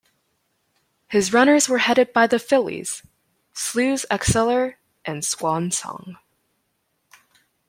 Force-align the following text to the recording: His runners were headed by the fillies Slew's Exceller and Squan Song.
His 1.09 1.31
runners 1.31 1.69
were 1.69 1.77
headed 1.77 2.11
by 2.11 2.25
the 2.25 2.39
fillies 2.39 3.03
Slew's 3.53 4.03
Exceller 4.09 4.77
and 5.05 5.21
Squan 5.21 5.71
Song. 5.71 6.17